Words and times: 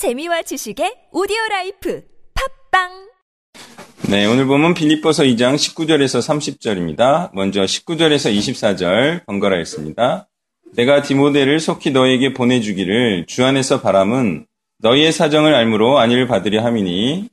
재미와 0.00 0.40
지식의 0.40 1.12
오디오 1.12 1.36
라이프 1.50 2.02
팟빵 2.70 2.88
네, 4.08 4.24
오늘 4.24 4.46
본문 4.46 4.72
빌립보서 4.72 5.24
2장 5.24 5.56
19절에서 5.56 6.26
30절입니다. 6.26 7.28
먼저 7.34 7.60
19절에서 7.60 8.34
24절 8.34 9.26
번갈아 9.26 9.58
읽습니다. 9.58 10.26
내가 10.74 11.02
디모데를 11.02 11.60
속히 11.60 11.90
너희에게 11.90 12.32
보내주기를 12.32 13.26
주 13.26 13.44
안에서 13.44 13.82
바람은 13.82 14.46
너희의 14.78 15.12
사정을 15.12 15.54
알므로 15.54 15.98
안위를 15.98 16.26
받으려 16.26 16.64
함이니 16.64 17.28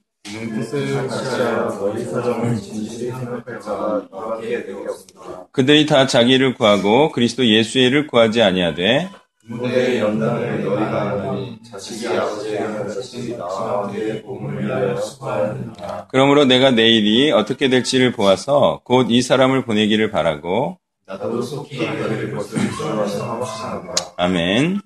그들이 5.54 5.86
다 5.86 6.06
자기를 6.06 6.56
구하고 6.56 7.14
그리스도 7.14 7.48
예수의 7.48 7.80
일을 7.80 8.08
구하지 8.08 8.42
아니하되 8.42 9.08
무대의 9.48 10.00
연단을 10.00 10.64
너희가 10.64 11.30
아니 11.32 11.58
자식이 11.64 12.08
아버지의 12.08 12.60
자식이 12.94 13.38
나와 13.38 13.90
내 13.92 14.20
몸을 14.22 14.64
위하여 14.66 14.96
수고하느니라. 14.98 16.08
그러므로 16.12 16.46
내가 16.46 16.72
내일이 16.72 17.32
어떻게 17.32 17.70
될지를 17.70 18.12
보아서 18.12 18.82
곧 18.84 19.08
이 19.10 19.22
사람을 19.22 19.64
보내기를 19.64 20.12
바라고 20.12 20.78
나도 21.06 21.42
속히 21.42 21.78
너희를 21.78 22.36
것을 22.36 22.60
주어서 22.72 23.40
확신한다. 23.40 23.96
아멘. 24.18 24.82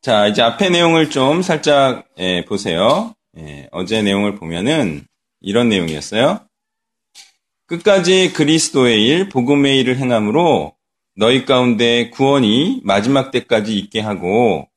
자, 0.00 0.26
이제 0.28 0.42
앞의 0.42 0.70
내용을 0.70 1.10
좀 1.10 1.42
살짝 1.42 2.04
예, 2.18 2.44
보세요. 2.44 3.14
예, 3.38 3.68
어제 3.72 4.02
내용을 4.02 4.36
보면은 4.36 5.02
이런 5.40 5.68
내용이었어요. 5.68 6.40
끝까지 7.66 8.32
그리스도의 8.32 9.04
일, 9.06 9.28
복음의 9.28 9.78
일을 9.80 9.96
행함으로 9.96 10.74
너희 11.16 11.44
가운데 11.44 12.10
구원이 12.10 12.80
마지막 12.84 13.30
때까지 13.30 13.76
있게 13.76 14.00
하고 14.00 14.68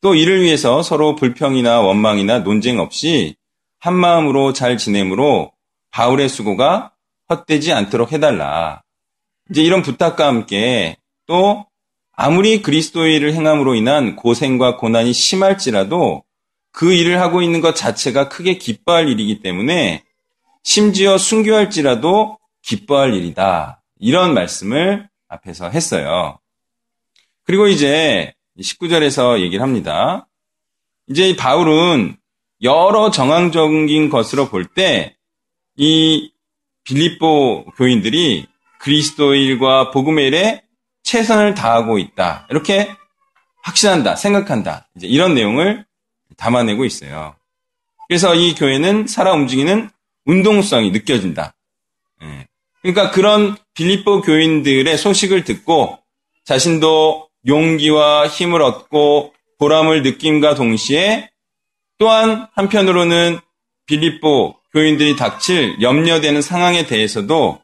또 0.00 0.14
이를 0.14 0.42
위해서 0.42 0.82
서로 0.82 1.14
불평이나 1.14 1.80
원망이나 1.80 2.40
논쟁 2.40 2.78
없이 2.78 3.36
한 3.78 3.94
마음으로 3.94 4.52
잘 4.52 4.76
지내므로 4.76 5.52
바울의 5.90 6.28
수고가 6.28 6.92
헛되지 7.28 7.72
않도록 7.72 8.12
해달라. 8.12 8.82
이제 9.50 9.62
이런 9.62 9.82
부탁과 9.82 10.26
함께 10.26 10.96
또 11.26 11.66
아무리 12.12 12.62
그리스도의 12.62 13.16
일을 13.16 13.34
행함으로 13.34 13.74
인한 13.74 14.16
고생과 14.16 14.76
고난이 14.76 15.12
심할지라도 15.12 16.24
그 16.72 16.92
일을 16.92 17.20
하고 17.20 17.42
있는 17.42 17.60
것 17.60 17.74
자체가 17.74 18.28
크게 18.28 18.58
기뻐할 18.58 19.08
일이기 19.08 19.40
때문에 19.40 20.04
심지어 20.62 21.18
순교할지라도 21.18 22.38
기뻐할 22.62 23.14
일이다. 23.14 23.82
이런 23.98 24.34
말씀을 24.34 25.09
앞에서 25.30 25.70
했어요. 25.70 26.38
그리고 27.44 27.66
이제 27.68 28.34
19절에서 28.60 29.40
얘기를 29.40 29.62
합니다. 29.62 30.28
이제 31.08 31.34
바울은 31.36 32.16
여러 32.62 33.10
정황적인 33.10 34.10
것으로 34.10 34.48
볼 34.50 34.66
때 34.74 35.16
이 35.76 36.30
빌립보 36.84 37.72
교인들이 37.76 38.46
그리스도의 38.80 39.44
일과 39.46 39.90
복음의 39.90 40.26
일에 40.26 40.62
최선을 41.04 41.54
다하고 41.54 41.98
있다. 41.98 42.46
이렇게 42.50 42.94
확신한다, 43.62 44.16
생각한다. 44.16 44.88
이제 44.96 45.06
이런 45.06 45.34
내용을 45.34 45.86
담아내고 46.36 46.84
있어요. 46.84 47.34
그래서 48.08 48.34
이 48.34 48.54
교회는 48.54 49.06
살아 49.06 49.32
움직이는 49.32 49.88
운동성이 50.26 50.90
느껴진다. 50.90 51.54
예. 52.22 52.46
그러니까 52.82 53.10
그런 53.10 53.56
빌립보 53.80 54.20
교인들의 54.20 54.98
소식을 54.98 55.44
듣고 55.44 55.98
자신도 56.44 57.30
용기와 57.46 58.28
힘을 58.28 58.60
얻고 58.60 59.32
보람을 59.58 60.02
느낌과 60.02 60.54
동시에 60.54 61.30
또한 61.96 62.46
한편으로는 62.54 63.38
빌립보 63.86 64.54
교인들이 64.74 65.16
닥칠 65.16 65.80
염려되는 65.80 66.42
상황에 66.42 66.84
대해서도 66.84 67.58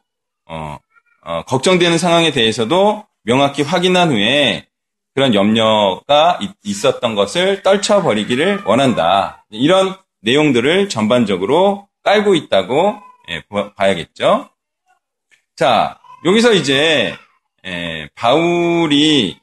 어, 0.47 0.79
어, 1.21 1.43
걱정되는 1.43 1.99
상황에 1.99 2.31
대해서도 2.31 3.05
명확히 3.21 3.61
확인한 3.61 4.09
후에 4.09 4.65
그런 5.13 5.35
염려가 5.35 6.39
있었던 6.63 7.13
것을 7.13 7.61
떨쳐버리기를 7.61 8.63
원한다. 8.65 9.45
이런 9.51 9.95
내용들을 10.21 10.89
전반적으로 10.89 11.87
깔고 12.03 12.33
있다고 12.33 13.03
예, 13.29 13.43
봐야겠죠. 13.75 14.49
자, 15.55 15.99
여기서 16.25 16.53
이제 16.53 17.15
예, 17.65 18.09
바울이 18.15 19.39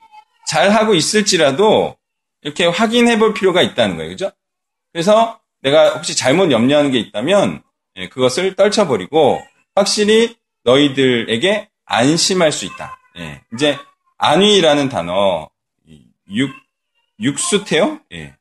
잘 0.47 0.71
하고 0.71 0.95
있을지라도 0.95 1.97
이렇게 2.43 2.67
확인해 2.67 3.19
볼 3.19 3.35
필요가 3.35 3.63
있다는 3.63 3.97
거예요. 3.97 4.11
그죠? 4.11 4.31
그래서 4.93 5.41
내가 5.63 5.95
혹시 5.95 6.17
잘못 6.17 6.51
염려하는 6.51 6.91
게 6.91 6.99
있다면 6.99 7.63
예, 7.97 8.09
그것을 8.09 8.55
떨쳐버리고 8.57 9.43
확실히 9.75 10.37
너희들에게 10.65 11.69
안심할 11.87 12.53
수 12.53 12.65
있다. 12.65 12.99
예, 13.19 13.43
이제 13.53 13.79
안위라는 14.19 14.89
단어 14.89 15.49
육 16.31 16.51
육수태요? 17.21 18.01
예. 18.13 18.35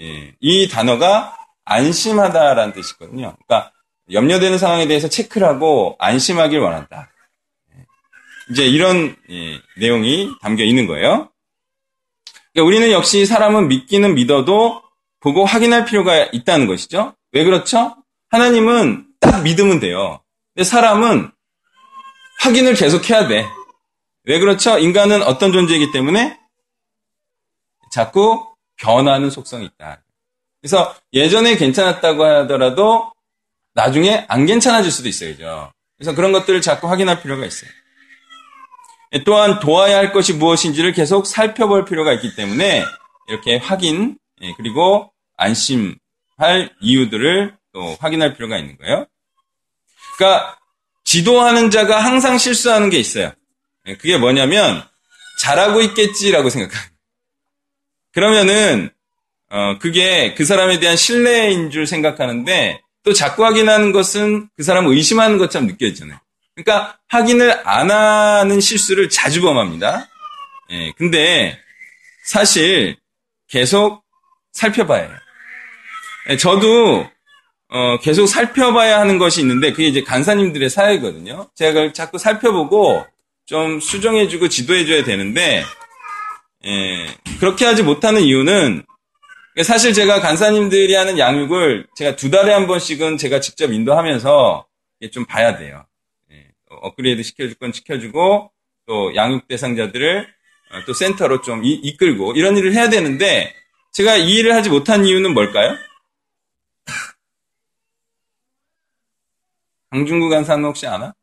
예. 0.00 0.34
이 0.40 0.68
단어가 0.68 1.36
안심하다라는 1.64 2.72
뜻이거든요. 2.74 3.36
그러니까 3.46 3.72
염려되는 4.10 4.58
상황에 4.58 4.86
대해서 4.86 5.08
체크를 5.08 5.46
하고 5.46 5.96
안심하길 5.98 6.58
원한다. 6.58 7.10
예. 8.48 8.52
이제 8.52 8.66
이런 8.66 9.16
예, 9.30 9.60
내용이 9.76 10.30
담겨 10.40 10.64
있는 10.64 10.86
거예요. 10.86 11.30
그러니까 12.52 12.66
우리는 12.66 12.90
역시 12.92 13.26
사람은 13.26 13.68
믿기는 13.68 14.14
믿어도 14.14 14.82
보고 15.20 15.44
확인할 15.44 15.84
필요가 15.84 16.24
있다는 16.24 16.66
것이죠. 16.66 17.14
왜 17.32 17.44
그렇죠? 17.44 17.96
하나님은 18.30 19.06
딱 19.20 19.42
믿으면 19.42 19.80
돼요. 19.80 20.20
근데 20.54 20.64
사람은 20.64 21.30
확인을 22.40 22.74
계속 22.74 23.08
해야 23.10 23.26
돼. 23.26 23.46
왜 24.24 24.38
그렇죠? 24.38 24.78
인간은 24.78 25.22
어떤 25.22 25.52
존재이기 25.52 25.92
때문에 25.92 26.38
자꾸 27.92 28.46
변하는 28.76 29.30
속성이 29.30 29.66
있다. 29.66 30.02
그래서 30.60 30.94
예전에 31.12 31.56
괜찮았다고 31.56 32.24
하더라도 32.24 33.12
나중에 33.74 34.24
안 34.28 34.46
괜찮아질 34.46 34.90
수도 34.90 35.08
있어요. 35.08 35.70
그래서 35.96 36.14
그런 36.14 36.32
것들을 36.32 36.60
자꾸 36.60 36.88
확인할 36.88 37.22
필요가 37.22 37.44
있어요. 37.46 37.70
또한 39.24 39.60
도와야 39.60 39.96
할 39.96 40.12
것이 40.12 40.32
무엇인지를 40.32 40.92
계속 40.92 41.26
살펴볼 41.26 41.84
필요가 41.84 42.12
있기 42.14 42.34
때문에 42.34 42.84
이렇게 43.28 43.56
확인 43.56 44.18
예, 44.42 44.52
그리고 44.56 45.12
안심할 45.36 46.70
이유들을 46.80 47.56
또 47.72 47.96
확인할 48.00 48.34
필요가 48.34 48.58
있는 48.58 48.76
거예요. 48.78 49.06
그러니까 50.16 50.58
지도하는 51.04 51.70
자가 51.70 52.00
항상 52.00 52.38
실수하는 52.38 52.90
게 52.90 52.98
있어요. 52.98 53.32
예, 53.86 53.96
그게 53.96 54.16
뭐냐면 54.16 54.82
잘하고 55.40 55.80
있겠지라고 55.82 56.50
생각합니다. 56.50 56.96
그러면은 58.12 58.90
어 59.48 59.78
그게 59.78 60.34
그 60.34 60.44
사람에 60.44 60.80
대한 60.80 60.96
신뢰인 60.96 61.70
줄 61.70 61.86
생각하는데 61.86 62.80
또 63.04 63.12
자꾸 63.12 63.44
확인하는 63.44 63.92
것은 63.92 64.48
그 64.56 64.64
사람을 64.64 64.92
의심하는 64.92 65.38
것처럼 65.38 65.68
느껴지잖아요. 65.68 66.18
그러니까 66.56 66.98
확인을 67.08 67.68
안 67.68 67.90
하는 67.90 68.60
실수를 68.60 69.10
자주 69.10 69.42
범합니다. 69.42 70.08
예, 70.70 70.92
근데 70.96 71.58
사실 72.24 72.96
계속 73.46 74.02
살펴봐야 74.52 75.02
해요. 75.02 75.16
예, 76.30 76.36
저도 76.38 77.08
어, 77.68 77.98
계속 78.00 78.26
살펴봐야 78.26 78.98
하는 78.98 79.18
것이 79.18 79.42
있는데 79.42 79.72
그게 79.72 79.86
이제 79.86 80.02
간사님들의 80.02 80.70
사회거든요. 80.70 81.50
제가 81.54 81.72
그걸 81.72 81.92
자꾸 81.92 82.16
살펴보고 82.16 83.06
좀 83.44 83.78
수정해주고 83.78 84.48
지도해줘야 84.48 85.04
되는데 85.04 85.62
예, 86.64 87.16
그렇게 87.38 87.66
하지 87.66 87.82
못하는 87.82 88.22
이유는 88.22 88.82
사실 89.62 89.92
제가 89.92 90.20
간사님들이 90.20 90.94
하는 90.94 91.18
양육을 91.18 91.86
제가 91.96 92.16
두 92.16 92.30
달에 92.30 92.52
한 92.52 92.66
번씩은 92.66 93.18
제가 93.18 93.40
직접 93.40 93.72
인도하면서 93.72 94.66
좀 95.12 95.26
봐야 95.26 95.56
돼요. 95.58 95.84
예, 96.76 96.80
업그레이드 96.82 97.22
시켜줄 97.22 97.54
건 97.56 97.72
시켜주고 97.72 98.52
또 98.86 99.14
양육 99.14 99.48
대상자들을 99.48 100.26
어, 100.72 100.84
또 100.86 100.92
센터로 100.92 101.42
좀 101.42 101.62
이, 101.64 101.96
끌고 101.96 102.34
이런 102.34 102.56
일을 102.56 102.74
해야 102.74 102.88
되는데 102.88 103.54
제가 103.92 104.16
이 104.16 104.34
일을 104.34 104.54
하지 104.54 104.68
못한 104.68 105.04
이유는 105.04 105.34
뭘까요? 105.34 105.76
강중구 109.90 110.28
간사는 110.28 110.64
혹시 110.64 110.86
아나? 110.86 111.14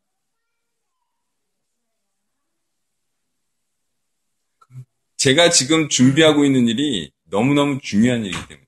제가 5.18 5.50
지금 5.50 5.88
준비하고 5.88 6.44
있는 6.44 6.68
일이 6.68 7.12
너무너무 7.26 7.80
중요한 7.82 8.26
일이기 8.26 8.48
때문에. 8.48 8.68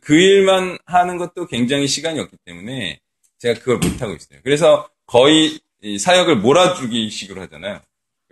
그 0.00 0.14
일만 0.14 0.78
하는 0.86 1.18
것도 1.18 1.46
굉장히 1.46 1.86
시간이 1.86 2.18
없기 2.18 2.36
때문에 2.44 2.98
제가 3.38 3.60
그걸 3.60 3.76
못하고 3.78 4.14
있어요. 4.14 4.40
그래서 4.42 4.88
거의 5.06 5.60
사역을 5.98 6.36
몰아주기 6.36 7.10
식으로 7.10 7.42
하잖아요. 7.42 7.80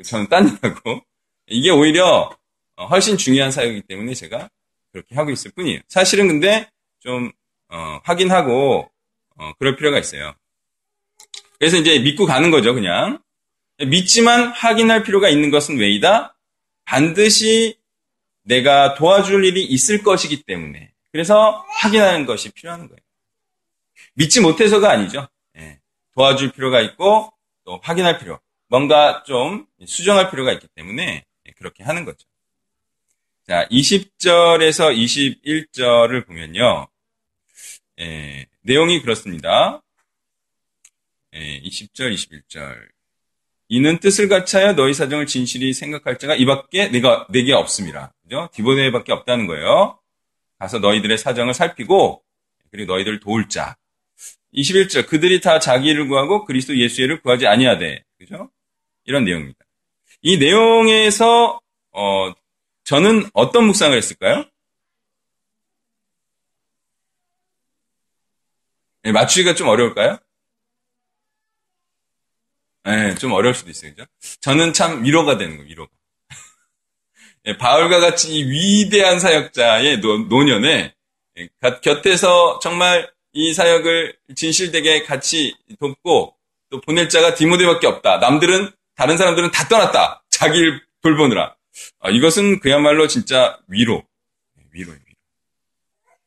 저는 0.04 0.28
딴 0.28 0.48
일하고. 0.48 1.02
이게 1.48 1.70
오히려 1.70 2.30
훨씬 2.88 3.16
중요한 3.16 3.50
사역이기 3.50 3.82
때문에 3.82 4.14
제가 4.14 4.48
그렇게 4.92 5.14
하고 5.14 5.30
있을 5.30 5.50
뿐이에요. 5.52 5.80
사실은 5.88 6.28
근데 6.28 6.70
좀 7.00 7.32
어, 7.68 8.00
확인하고 8.04 8.90
어, 9.36 9.52
그럴 9.58 9.76
필요가 9.76 9.98
있어요. 9.98 10.34
그래서 11.58 11.76
이제 11.76 11.98
믿고 11.98 12.26
가는 12.26 12.50
거죠, 12.50 12.74
그냥. 12.74 13.22
믿지만 13.78 14.48
확인할 14.48 15.02
필요가 15.02 15.28
있는 15.28 15.50
것은 15.50 15.78
왜이다? 15.78 16.36
반드시 16.84 17.78
내가 18.42 18.94
도와줄 18.94 19.44
일이 19.44 19.64
있을 19.64 20.02
것이기 20.02 20.42
때문에. 20.42 20.92
그래서 21.12 21.64
확인하는 21.68 22.26
것이 22.26 22.50
필요한 22.50 22.88
거예요. 22.88 23.00
믿지 24.14 24.40
못해서가 24.40 24.90
아니죠. 24.90 25.28
예. 25.56 25.80
도와줄 26.14 26.52
필요가 26.52 26.80
있고 26.80 27.32
또 27.70 27.78
확인할 27.84 28.18
필요. 28.18 28.40
뭔가 28.66 29.22
좀 29.22 29.64
수정할 29.86 30.28
필요가 30.28 30.50
있기 30.52 30.66
때문에 30.74 31.24
그렇게 31.56 31.84
하는 31.84 32.04
거죠. 32.04 32.26
자, 33.46 33.68
20절에서 33.68 34.92
21절을 34.92 36.26
보면요. 36.26 36.88
예, 38.00 38.46
내용이 38.62 39.02
그렇습니다. 39.02 39.82
예, 41.32 41.60
20절, 41.60 42.12
21절. 42.12 42.88
이는 43.68 44.00
뜻을 44.00 44.28
갖춰야 44.28 44.72
너희 44.72 44.92
사정을 44.92 45.26
진실히 45.26 45.72
생각할 45.72 46.18
자가 46.18 46.34
이밖에 46.34 46.88
내가 46.88 47.28
내게 47.30 47.52
없습니다. 47.52 48.12
그죠? 48.24 48.48
디보데밖에 48.52 49.12
없다는 49.12 49.46
거예요. 49.46 50.00
가서 50.58 50.80
너희들의 50.80 51.18
사정을 51.18 51.54
살피고 51.54 52.24
그리고 52.72 52.94
너희들 52.94 53.20
도울 53.20 53.48
자. 53.48 53.76
21절 54.54 55.06
그들이 55.06 55.40
다 55.40 55.58
자기를 55.58 56.08
구하고 56.08 56.44
그리스도 56.44 56.76
예수를 56.76 57.20
구하지 57.22 57.46
아니하되. 57.46 58.04
그죠? 58.18 58.50
이런 59.04 59.24
내용입니다. 59.24 59.58
이 60.22 60.38
내용에서 60.38 61.60
어 61.92 62.32
저는 62.84 63.28
어떤 63.32 63.64
묵상을 63.66 63.96
했을까요? 63.96 64.44
네, 69.02 69.12
맞추기가 69.12 69.54
좀 69.54 69.68
어려울까요? 69.68 70.18
네, 72.84 73.14
좀 73.14 73.32
어려울 73.32 73.54
수도 73.54 73.70
있어요. 73.70 73.92
그죠? 73.92 74.04
저는 74.40 74.72
참 74.72 75.04
위로가 75.04 75.38
되는 75.38 75.56
거예요, 75.56 75.68
위로가. 75.68 75.90
네, 77.44 77.56
바울과 77.58 78.00
같이 78.00 78.34
이 78.34 78.44
위대한 78.44 79.18
사역자의 79.20 80.00
노, 80.00 80.18
노년에 80.18 80.94
네, 81.36 81.48
곁에서 81.82 82.58
정말 82.58 83.10
이 83.32 83.52
사역을 83.52 84.16
진실되게 84.34 85.04
같이 85.04 85.54
돕고 85.78 86.34
또 86.70 86.80
보낼 86.80 87.08
자가 87.08 87.34
디모데밖에 87.34 87.86
없다. 87.86 88.18
남들은 88.18 88.70
다른 88.94 89.16
사람들은 89.16 89.50
다 89.50 89.68
떠났다. 89.68 90.22
자기를 90.30 90.80
돌보느라. 91.02 91.54
아, 92.00 92.10
이것은 92.10 92.60
그야말로 92.60 93.06
진짜 93.06 93.58
위로. 93.68 94.04
위로예요, 94.72 95.00
위로. 95.06 95.16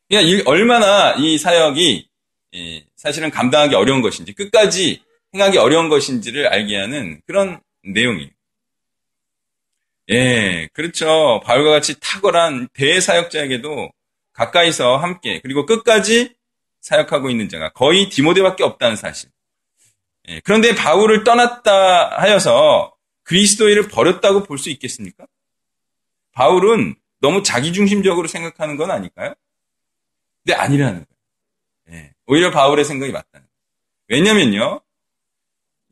그러니까 0.10 0.50
얼마나 0.50 1.14
이 1.14 1.38
사역이 1.38 2.08
사실은 2.96 3.30
감당하기 3.32 3.76
어려운 3.76 4.02
것인지, 4.02 4.34
끝까지 4.34 5.02
행하기 5.34 5.58
어려운 5.58 5.90
것인지를 5.90 6.48
알게 6.48 6.78
하는 6.78 7.22
그런 7.26 7.62
내용이에요. 7.84 8.30
예, 10.10 10.68
그렇죠. 10.74 11.42
바울과 11.46 11.72
같이 11.72 12.00
탁월한 12.00 12.70
대사역자에게도 12.74 13.92
가까이서 14.34 14.98
함께, 14.98 15.40
그리고 15.42 15.66
끝까지 15.66 16.36
사역하고 16.84 17.30
있는 17.30 17.50
자가 17.50 17.70
거의 17.70 18.10
디모데밖에 18.10 18.64
없다는 18.64 18.96
사실. 18.98 19.30
예, 20.28 20.42
그런데 20.42 20.76
바울을 20.76 21.24
떠났다 21.24 22.20
하여서 22.22 22.94
그리스도인을 23.24 23.88
버렸다고 23.88 24.44
볼 24.44 24.58
수 24.58 24.70
있겠습니까? 24.70 25.26
바울은 26.34 26.96
너무 27.20 27.42
자기중심적으로 27.42 28.28
생각하는 28.28 28.76
건 28.76 28.92
아닐까요? 28.92 29.34
근데 30.44 30.56
아니라는 30.60 31.06
거예요. 31.88 32.00
예, 32.00 32.14
오히려 32.28 32.52
바울의 32.52 32.86
생각이 32.86 33.12
맞다는 33.12 33.48
거예요. 33.48 33.50
왜냐면요. 34.10 34.82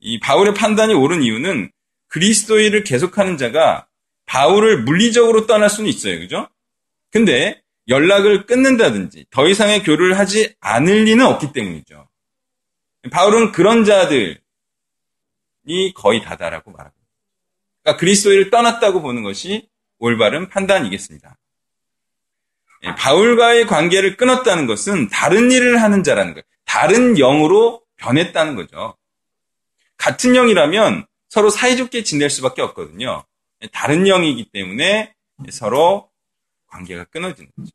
이 0.01 0.19
바울의 0.19 0.53
판단이 0.55 0.93
옳은 0.93 1.23
이유는 1.23 1.71
그리스도인을 2.07 2.83
계속하는 2.83 3.37
자가 3.37 3.87
바울을 4.25 4.83
물리적으로 4.83 5.45
떠날 5.45 5.69
수는 5.69 5.89
있어요. 5.89 6.19
그죠? 6.19 6.49
근데 7.11 7.61
연락을 7.91 8.47
끊는다든지 8.47 9.25
더 9.29 9.47
이상의 9.47 9.83
교류를 9.83 10.17
하지 10.17 10.55
않을 10.61 11.03
리는 11.03 11.23
없기 11.23 11.53
때문이죠. 11.53 12.07
바울은 13.11 13.51
그런 13.51 13.85
자들이 13.85 14.39
거의 15.95 16.23
다다라고 16.23 16.71
말합니다. 16.71 17.01
그러니까 17.83 17.99
그리스도인을 17.99 18.49
떠났다고 18.49 19.01
보는 19.01 19.23
것이 19.23 19.69
올바른 19.99 20.49
판단이겠습니다. 20.49 21.37
예, 22.83 22.95
바울과의 22.95 23.67
관계를 23.67 24.17
끊었다는 24.17 24.65
것은 24.65 25.09
다른 25.09 25.51
일을 25.51 25.81
하는 25.81 26.03
자라는 26.03 26.33
거예요. 26.33 26.43
다른 26.65 27.15
영으로 27.15 27.83
변했다는 27.97 28.55
거죠. 28.55 28.97
같은 29.97 30.33
영이라면 30.33 31.05
서로 31.29 31.49
사이좋게 31.49 32.03
지낼 32.03 32.29
수밖에 32.29 32.61
없거든요. 32.61 33.23
예, 33.61 33.67
다른 33.67 34.07
영이기 34.07 34.49
때문에 34.51 35.13
서로 35.49 36.09
관계가 36.67 37.05
끊어지는 37.05 37.51
거죠. 37.55 37.71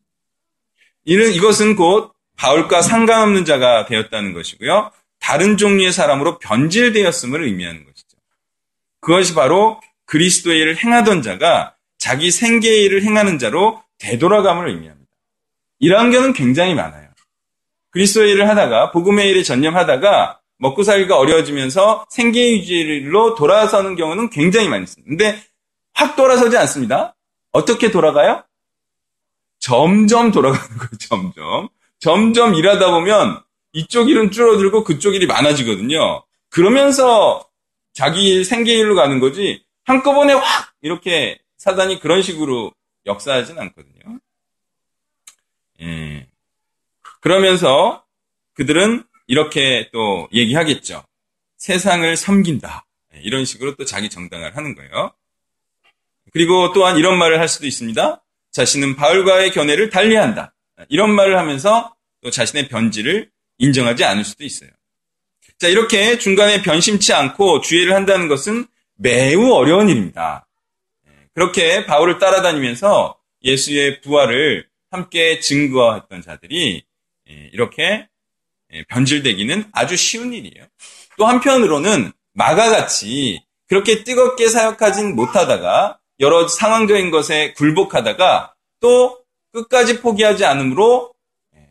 이는 1.06 1.32
이것은 1.32 1.76
곧 1.76 2.12
바울과 2.36 2.82
상관없는 2.82 3.44
자가 3.44 3.86
되었다는 3.86 4.34
것이고요. 4.34 4.90
다른 5.20 5.56
종류의 5.56 5.92
사람으로 5.92 6.38
변질되었음을 6.38 7.42
의미하는 7.42 7.84
것이죠. 7.84 8.18
그것이 9.00 9.34
바로 9.34 9.80
그리스도의 10.04 10.58
일을 10.58 10.76
행하던 10.76 11.22
자가 11.22 11.74
자기 11.96 12.30
생계의 12.30 12.84
일을 12.84 13.02
행하는 13.02 13.38
자로 13.38 13.82
되돌아감을 13.98 14.68
의미합니다. 14.68 15.10
이러한 15.78 16.10
경우는 16.10 16.32
굉장히 16.34 16.74
많아요. 16.74 17.08
그리스도의 17.90 18.32
일을 18.32 18.48
하다가 18.48 18.90
복음의 18.90 19.30
일에 19.30 19.42
전념하다가 19.42 20.40
먹고 20.58 20.82
살기가 20.82 21.18
어려워지면서 21.18 22.06
생계 22.10 22.50
유지로 22.52 23.34
돌아서는 23.36 23.94
경우는 23.94 24.30
굉장히 24.30 24.68
많이 24.68 24.84
있습니다. 24.84 25.08
근데 25.08 25.42
확 25.94 26.16
돌아서지 26.16 26.56
않습니다. 26.58 27.14
어떻게 27.52 27.90
돌아가요? 27.90 28.42
점점 29.66 30.30
돌아가는 30.30 30.78
거예요, 30.78 30.90
점점. 31.00 31.68
점점 31.98 32.54
일하다 32.54 32.92
보면 32.92 33.42
이쪽 33.72 34.08
일은 34.08 34.30
줄어들고 34.30 34.84
그쪽 34.84 35.16
일이 35.16 35.26
많아지거든요. 35.26 36.24
그러면서 36.50 37.44
자기 37.92 38.44
생계일로 38.44 38.94
가는 38.94 39.18
거지 39.18 39.64
한꺼번에 39.82 40.34
확 40.34 40.72
이렇게 40.82 41.40
사단이 41.56 41.98
그런 41.98 42.22
식으로 42.22 42.72
역사하진 43.06 43.58
않거든요. 43.58 44.20
예. 45.80 46.28
그러면서 47.20 48.04
그들은 48.54 49.02
이렇게 49.26 49.90
또 49.92 50.28
얘기하겠죠. 50.32 51.02
세상을 51.56 52.16
섬긴다. 52.16 52.86
예, 53.16 53.20
이런 53.20 53.44
식으로 53.44 53.74
또 53.74 53.84
자기 53.84 54.08
정당을 54.10 54.56
하는 54.56 54.76
거예요. 54.76 55.10
그리고 56.32 56.72
또한 56.72 56.98
이런 56.98 57.18
말을 57.18 57.40
할 57.40 57.48
수도 57.48 57.66
있습니다. 57.66 58.22
자신은 58.56 58.96
바울과의 58.96 59.50
견해를 59.50 59.90
달리한다. 59.90 60.54
이런 60.88 61.10
말을 61.14 61.38
하면서 61.38 61.94
또 62.22 62.30
자신의 62.30 62.68
변질을 62.68 63.28
인정하지 63.58 64.02
않을 64.02 64.24
수도 64.24 64.44
있어요. 64.44 64.70
자, 65.58 65.68
이렇게 65.68 66.16
중간에 66.16 66.62
변심치 66.62 67.12
않고 67.12 67.60
주의를 67.60 67.94
한다는 67.94 68.28
것은 68.28 68.66
매우 68.94 69.52
어려운 69.52 69.90
일입니다. 69.90 70.48
예, 71.06 71.10
그렇게 71.34 71.84
바울을 71.84 72.18
따라다니면서 72.18 73.18
예수의 73.42 74.00
부활을 74.00 74.66
함께 74.90 75.38
증거했던 75.40 76.22
자들이 76.22 76.82
예, 77.28 77.50
이렇게 77.52 78.08
예, 78.72 78.84
변질되기는 78.84 79.68
아주 79.72 79.98
쉬운 79.98 80.32
일이에요. 80.32 80.66
또 81.18 81.26
한편으로는 81.26 82.10
마가같이 82.32 83.42
그렇게 83.68 84.02
뜨겁게 84.02 84.48
사역하진 84.48 85.14
못하다가 85.14 85.98
여러 86.20 86.48
상황적인 86.48 87.10
것에 87.10 87.52
굴복하다가 87.54 88.54
또 88.80 89.24
끝까지 89.52 90.00
포기하지 90.00 90.44
않으므로 90.44 91.14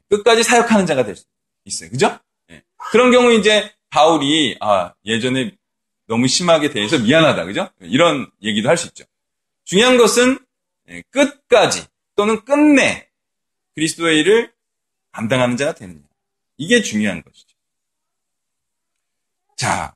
끝까지 0.09 0.43
사역하는 0.43 0.85
자가 0.85 1.03
될 1.03 1.15
수 1.15 1.25
있어요. 1.65 1.89
그죠? 1.89 2.19
그런 2.91 3.11
경우 3.11 3.33
이제 3.33 3.71
바울이 3.89 4.57
아 4.59 4.93
예전에 5.05 5.55
너무 6.07 6.27
심하게 6.27 6.69
대해서 6.69 6.99
미안하다. 6.99 7.45
그죠? 7.45 7.69
이런 7.81 8.29
얘기도 8.43 8.69
할 8.69 8.77
수 8.77 8.87
있죠. 8.87 9.03
중요한 9.63 9.97
것은 9.97 10.37
끝까지 11.09 11.85
또는 12.15 12.45
끝내 12.45 13.09
그리스도의 13.73 14.19
일을 14.19 14.53
감당하는 15.11 15.57
자가 15.57 15.73
되느냐. 15.73 15.99
이게 16.57 16.81
중요한 16.81 17.23
것이죠. 17.23 17.55
자, 19.57 19.95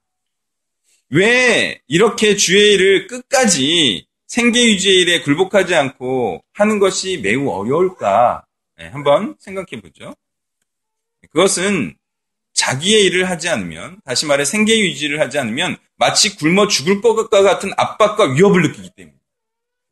왜 1.09 1.81
이렇게 1.87 2.35
주의 2.35 2.73
일을 2.73 3.07
끝까지 3.07 4.07
생계 4.29 4.63
유지의 4.63 4.95
일에 5.01 5.21
굴복하지 5.21 5.73
않고 5.73 6.43
하는 6.53 6.77
것이 6.77 7.17
매우 7.17 7.49
어려울까? 7.49 8.45
네, 8.77 8.87
한번 8.89 9.35
생각해 9.39 9.81
보죠. 9.81 10.15
그것은 11.31 11.95
자기의 12.53 13.05
일을 13.05 13.27
하지 13.27 13.49
않으면, 13.49 13.99
다시 14.05 14.27
말해 14.27 14.45
생계 14.45 14.79
유지를 14.79 15.19
하지 15.19 15.39
않으면 15.39 15.77
마치 15.97 16.35
굶어 16.35 16.67
죽을 16.67 17.01
것과 17.01 17.41
같은 17.41 17.71
압박과 17.75 18.33
위협을 18.33 18.61
느끼기 18.61 18.91
때문에. 18.95 19.15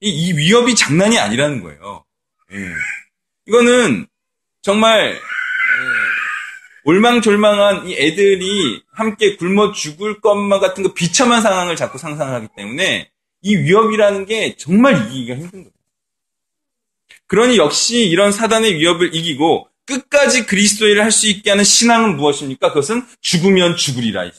이, 0.01 0.09
이 0.09 0.37
위협이 0.37 0.75
장난이 0.75 1.17
아니라는 1.17 1.63
거예요. 1.63 2.05
예. 2.53 2.57
이거는 3.47 4.05
정말 4.61 5.19
올망졸망한 6.83 7.87
이 7.87 7.95
애들이 7.95 8.83
함께 8.93 9.35
굶어 9.35 9.71
죽을 9.71 10.21
것만 10.21 10.59
같은 10.59 10.83
그 10.83 10.93
비참한 10.93 11.41
상황을 11.41 11.75
자꾸 11.75 11.97
상상하기 11.97 12.49
때문에 12.55 13.09
이 13.47 13.55
위협이라는 13.55 14.25
게 14.25 14.57
정말 14.57 15.07
이기기가 15.07 15.35
힘든 15.35 15.63
거예요. 15.63 15.71
그러니 17.27 17.57
역시 17.57 18.05
이런 18.05 18.33
사단의 18.33 18.75
위협을 18.75 19.15
이기고 19.15 19.69
끝까지 19.85 20.45
그리스도의를 20.45 21.01
할수 21.01 21.27
있게 21.27 21.49
하는 21.49 21.63
신앙은 21.63 22.17
무엇입니까? 22.17 22.69
그것은 22.69 23.07
죽으면 23.21 23.77
죽으리라. 23.77 24.29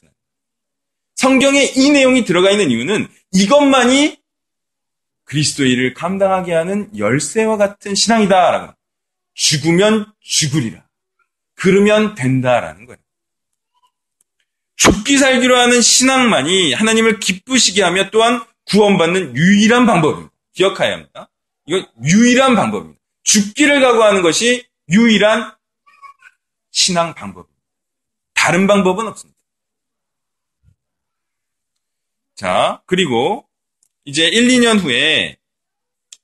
성경에 1.15 1.65
이 1.75 1.91
내용이 1.91 2.27
들어가 2.27 2.51
있는 2.51 2.71
이유는 2.71 3.09
이것만이 3.33 4.19
그리스도의를 5.25 5.95
감당하게 5.95 6.53
하는 6.53 6.91
열쇠와 6.97 7.57
같은 7.57 7.95
신앙이다라고. 7.95 8.75
죽으면 9.33 10.13
죽으리라. 10.21 10.85
그러면 11.55 12.15
된다라는 12.15 12.85
거예요. 12.85 12.99
죽기 14.77 15.17
살기로 15.17 15.57
하는 15.57 15.81
신앙만이 15.81 16.75
하나님을 16.75 17.21
기쁘시게 17.21 17.83
하며 17.83 18.11
또한 18.11 18.43
구원받는 18.69 19.37
유일한 19.37 19.87
방법입니다. 19.87 20.33
기억해야 20.53 20.95
합니다. 20.95 21.31
이건 21.67 21.87
유일한 22.05 22.55
방법입니다. 22.55 23.01
죽기를 23.23 23.81
각오하는 23.81 24.23
것이 24.23 24.67
유일한 24.91 25.55
신앙 26.71 27.15
방법입니다. 27.15 27.63
다른 28.35 28.67
방법은 28.67 29.07
없습니다. 29.09 29.39
자, 32.35 32.83
그리고 32.87 33.47
이제 34.05 34.27
1, 34.27 34.49
2년 34.49 34.81
후에 34.81 35.37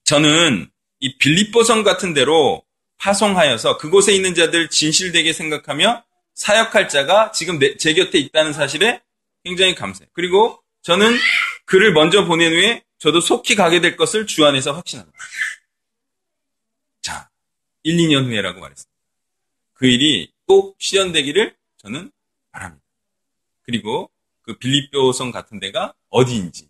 저는 0.05 0.71
이 1.01 1.19
빌립보성 1.19 1.83
같은 1.83 2.15
데로 2.15 2.63
파송하여서 2.99 3.79
그곳에 3.79 4.15
있는 4.15 4.35
자들 4.35 4.71
진실되게 4.71 5.33
생각하며 5.33 6.05
사역할 6.35 6.89
자가 6.89 7.33
지금 7.33 7.59
제 7.79 7.93
곁에 7.95 8.19
있다는 8.19 8.53
사실에 8.53 9.03
굉장히 9.45 9.75
감사해요. 9.75 10.09
그리고 10.13 10.64
저는 10.85 11.17
그를 11.65 11.95
먼저 11.95 12.27
보낸 12.27 12.53
후에 12.53 12.85
저도 12.99 13.21
속히 13.21 13.55
가게 13.55 13.81
될 13.81 13.97
것을 13.97 14.27
주 14.27 14.45
안에서 14.45 14.73
확신합니다. 14.73 15.19
자, 17.01 17.31
1, 17.83 17.97
2년 17.97 18.27
후에라고 18.27 18.61
말했습니다. 18.61 18.93
그 19.73 19.87
일이 19.87 20.31
꼭 20.47 20.77
실현되기를 20.79 21.57
저는 21.79 22.13
바랍니다. 22.53 22.85
그리고 23.63 24.11
그 24.43 24.59
빌립보성 24.59 25.31
같은 25.31 25.59
데가 25.59 25.95
어디인지 26.11 26.69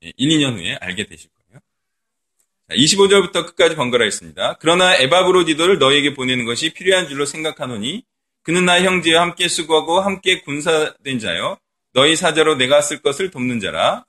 1, 0.00 0.12
2년 0.16 0.56
후에 0.56 0.76
알게 0.76 1.06
되실 1.06 1.28
거예요. 1.30 1.60
자, 2.68 2.74
25절부터 2.76 3.46
끝까지 3.46 3.74
번갈아 3.74 4.06
있습니다. 4.06 4.58
그러나 4.60 4.94
에바브로디도를 4.94 5.80
너에게 5.80 6.14
보내는 6.14 6.44
것이 6.44 6.72
필요한 6.72 7.08
줄로 7.08 7.26
생각하노니 7.26 8.04
그는 8.42 8.64
나의 8.64 8.84
형제와 8.84 9.22
함께 9.22 9.48
수고하고 9.48 10.00
함께 10.00 10.40
군사된 10.42 11.18
자요. 11.18 11.58
너희 11.96 12.14
사자로 12.14 12.56
내가 12.56 12.82
쓸 12.82 13.00
것을 13.00 13.30
돕는 13.30 13.58
자라. 13.58 14.04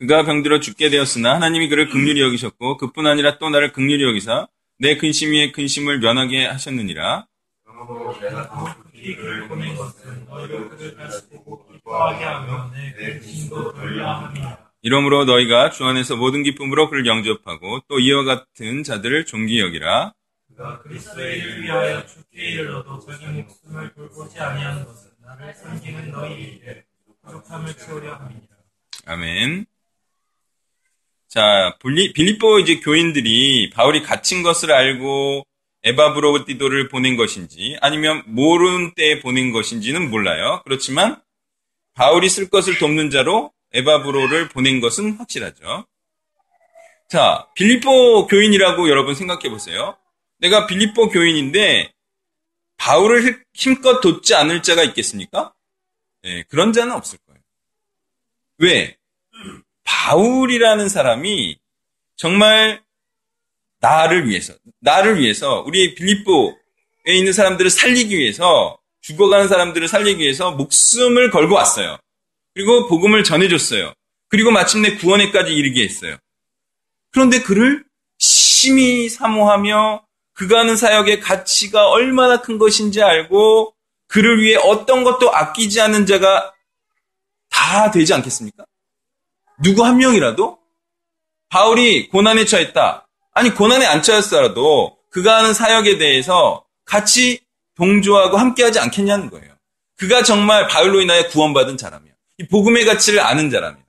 그가 0.00 0.24
병들어 0.24 0.58
죽게 0.58 0.90
되었으나 0.90 1.36
하나님이 1.36 1.68
그를 1.68 1.88
극률히 1.88 2.20
여기셨고 2.20 2.78
그뿐 2.78 3.06
아니라 3.06 3.38
또 3.38 3.48
나를 3.48 3.72
극률히 3.72 4.02
여기사 4.02 4.48
내 4.80 4.96
근심 4.96 5.30
위에 5.30 5.52
근심을 5.52 6.00
면하게 6.00 6.46
하셨느니라. 6.46 7.26
이러므로 14.82 15.24
너희가 15.24 15.70
주 15.70 15.84
안에서 15.84 16.16
모든 16.16 16.42
기쁨으로 16.42 16.90
그를 16.90 17.06
영접하고 17.06 17.82
또 17.88 18.00
이와 18.00 18.24
같은 18.24 18.82
자들을 18.82 19.26
존귀 19.26 19.60
여기라. 19.60 20.12
그가 20.56 20.78
그리스도의 20.80 21.38
일을 21.38 21.62
위하여 21.62 22.06
죽게 22.06 22.42
이르러도 22.42 22.98
자기 23.00 23.26
목숨을 23.26 23.92
돌보지 23.92 24.38
아니하는 24.38 24.86
것은 24.86 25.10
나를 25.22 25.54
섬기는 25.54 26.10
너희 26.10 26.34
일에 26.34 26.84
부족함을 27.22 27.76
채우려 27.76 28.14
함이니라. 28.14 28.56
아멘. 29.04 29.66
자, 31.28 31.76
빌립보 31.82 32.60
이제 32.60 32.80
교인들이 32.80 33.70
바울이 33.70 34.02
갇힌 34.02 34.42
것을 34.42 34.72
알고 34.72 35.44
에바브로디도를 35.82 36.88
보낸 36.88 37.16
것인지 37.16 37.76
아니면 37.82 38.22
모르는 38.26 38.94
때에 38.94 39.20
보낸 39.20 39.52
것인지는 39.52 40.08
몰라요. 40.08 40.62
그렇지만 40.64 41.20
바울이 41.94 42.30
쓸 42.30 42.48
것을 42.48 42.78
돕는 42.78 43.10
자로 43.10 43.52
에바브로를 43.72 44.48
보낸 44.48 44.80
것은 44.80 45.18
확실하죠. 45.18 45.86
자, 47.08 47.46
빌립보 47.54 48.26
교인이라고 48.26 48.88
여러분 48.88 49.14
생각해 49.14 49.50
보세요. 49.50 49.96
내가 50.38 50.66
빌립보 50.66 51.08
교인인데 51.08 51.92
바울을 52.76 53.42
힘껏 53.54 54.00
돕지 54.00 54.34
않을 54.34 54.62
자가 54.62 54.82
있겠습니까? 54.84 55.54
네, 56.22 56.44
그런 56.48 56.72
자는 56.72 56.92
없을 56.94 57.18
거예요. 57.26 57.40
왜? 58.58 58.96
바울이라는 59.84 60.88
사람이 60.88 61.58
정말 62.16 62.82
나를 63.80 64.28
위해서, 64.28 64.54
나를 64.80 65.20
위해서, 65.20 65.62
우리 65.66 65.94
빌립보에 65.94 66.54
있는 67.08 67.32
사람들을 67.32 67.70
살리기 67.70 68.16
위해서, 68.16 68.78
죽어가는 69.02 69.48
사람들을 69.48 69.86
살리기 69.86 70.22
위해서 70.22 70.50
목숨을 70.52 71.30
걸고 71.30 71.54
왔어요. 71.54 71.98
그리고 72.54 72.88
복음을 72.88 73.22
전해줬어요. 73.22 73.92
그리고 74.28 74.50
마침내 74.50 74.96
구원에까지 74.96 75.52
이르게 75.54 75.84
했어요. 75.84 76.16
그런데 77.12 77.42
그를 77.42 77.84
심히 78.18 79.08
사모하며 79.08 80.05
그가 80.36 80.60
하는 80.60 80.76
사역의 80.76 81.20
가치가 81.20 81.88
얼마나 81.88 82.40
큰 82.42 82.58
것인지 82.58 83.02
알고 83.02 83.74
그를 84.06 84.42
위해 84.42 84.56
어떤 84.56 85.02
것도 85.02 85.34
아끼지 85.34 85.80
않는 85.80 86.06
자가 86.06 86.52
다 87.50 87.90
되지 87.90 88.12
않겠습니까? 88.14 88.64
누구 89.62 89.84
한 89.84 89.96
명이라도 89.96 90.58
바울이 91.48 92.08
고난에 92.08 92.44
처했다. 92.44 93.08
아니 93.32 93.50
고난에 93.50 93.86
안 93.86 94.02
처했더라도 94.02 94.98
그가 95.10 95.38
하는 95.38 95.54
사역에 95.54 95.96
대해서 95.96 96.64
같이 96.84 97.40
동조하고 97.76 98.36
함께하지 98.36 98.78
않겠냐는 98.78 99.30
거예요. 99.30 99.54
그가 99.96 100.22
정말 100.22 100.68
바울로 100.68 101.00
인하여 101.00 101.28
구원받은 101.28 101.78
자라면 101.78 102.12
이 102.38 102.46
복음의 102.46 102.84
가치를 102.84 103.20
아는 103.20 103.50
자라면 103.50 103.82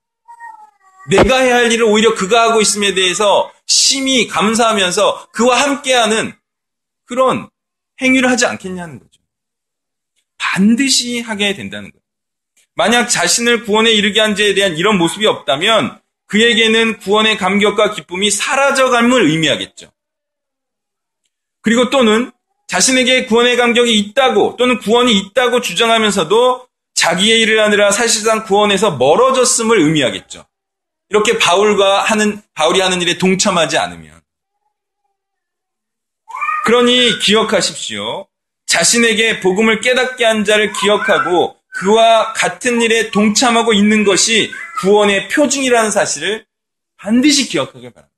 내가 1.10 1.40
해야 1.40 1.56
할 1.56 1.72
일을 1.72 1.86
오히려 1.86 2.16
그가 2.16 2.44
하고 2.44 2.62
있음에 2.62 2.94
대해서 2.94 3.52
심히 3.68 4.28
감사하면서 4.28 5.30
그와 5.32 5.62
함께하는 5.62 6.34
그런 7.06 7.50
행위를 8.02 8.30
하지 8.30 8.46
않겠냐는 8.46 9.00
거죠. 9.00 9.22
반드시 10.38 11.20
하게 11.20 11.54
된다는 11.54 11.92
거예요. 11.92 12.02
만약 12.76 13.08
자신을 13.08 13.64
구원에 13.66 13.92
이르게 13.92 14.20
한 14.20 14.36
자에 14.36 14.54
대한 14.54 14.78
이런 14.78 14.98
모습이 14.98 15.26
없다면 15.26 16.00
그에게는 16.28 17.00
구원의 17.00 17.38
감격과 17.38 17.94
기쁨이 17.94 18.30
사라져감을 18.30 19.30
의미하겠죠. 19.30 19.92
그리고 21.62 21.90
또는 21.90 22.32
자신에게 22.68 23.26
구원의 23.26 23.58
감격이 23.58 23.98
있다고 23.98 24.56
또는 24.58 24.78
구원이 24.80 25.18
있다고 25.18 25.62
주장하면서도 25.62 26.68
자기의 26.94 27.42
일을 27.42 27.64
하느라 27.64 27.92
사실상 27.92 28.44
구원에서 28.44 28.98
멀어졌음을 28.98 29.80
의미하겠죠. 29.80 30.46
이렇게 31.10 31.38
바울과 31.38 32.04
하는 32.04 32.42
바울이 32.54 32.82
하는 32.82 33.02
일에 33.02 33.18
동참하지 33.18 33.78
않으면 33.78 34.22
그러니 36.66 37.20
기억하십시오. 37.20 38.28
자신에게 38.66 39.40
복음을 39.40 39.80
깨닫게 39.80 40.26
한 40.26 40.44
자를 40.44 40.74
기억하고 40.74 41.56
그와 41.80 42.34
같은 42.34 42.82
일에 42.82 43.10
동참하고 43.12 43.72
있는 43.72 44.04
것이 44.04 44.52
구원의 44.82 45.30
표징이라는 45.30 45.92
사실을 45.92 46.46
반드시 46.98 47.48
기억하길 47.48 47.92
바랍니다. 47.92 48.14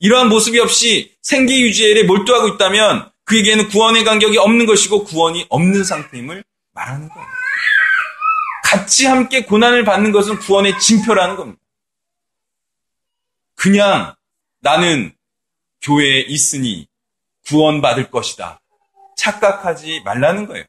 이러한 0.00 0.28
모습이 0.28 0.58
없이 0.58 1.14
생계 1.22 1.60
유지에 1.60 2.02
몰두하고 2.02 2.48
있다면 2.48 3.12
그에게는 3.24 3.68
구원의 3.68 4.02
간격이 4.02 4.36
없는 4.38 4.66
것이고 4.66 5.04
구원이 5.04 5.46
없는 5.48 5.84
상태임을 5.84 6.42
말하는 6.72 7.08
거예요. 7.08 7.28
같이 8.64 9.06
함께 9.06 9.44
고난을 9.44 9.84
받는 9.84 10.10
것은 10.10 10.38
구원의 10.38 10.80
징표라는 10.80 11.36
겁니다. 11.36 11.61
그냥 13.62 14.16
나는 14.58 15.14
교회에 15.82 16.22
있으니 16.22 16.88
구원받을 17.46 18.10
것이다. 18.10 18.60
착각하지 19.16 20.00
말라는 20.04 20.46
거예요. 20.48 20.64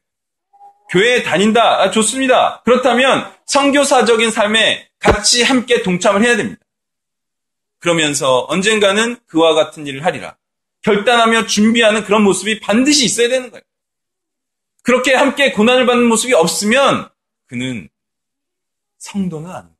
교회에 0.90 1.24
다닌다. 1.24 1.80
아, 1.80 1.90
좋습니다. 1.90 2.62
그렇다면 2.62 3.34
성교사적인 3.46 4.30
삶에 4.30 4.88
같이 5.00 5.42
함께 5.42 5.82
동참을 5.82 6.22
해야 6.22 6.36
됩니다. 6.36 6.60
그러면서 7.80 8.46
언젠가는 8.48 9.18
그와 9.26 9.54
같은 9.54 9.88
일을 9.88 10.04
하리라. 10.04 10.36
결단하며 10.82 11.46
준비하는 11.46 12.04
그런 12.04 12.22
모습이 12.22 12.60
반드시 12.60 13.04
있어야 13.06 13.28
되는 13.28 13.50
거예요. 13.50 13.62
그렇게 14.84 15.14
함께 15.14 15.50
고난을 15.50 15.86
받는 15.86 16.06
모습이 16.06 16.32
없으면 16.32 17.08
그는 17.46 17.88
성도는 18.98 19.50
거 19.50 19.73